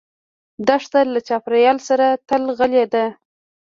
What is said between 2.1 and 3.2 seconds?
تل غلي ده.